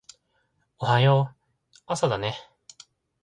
[0.79, 1.37] おはよう
[1.85, 2.35] 朝だね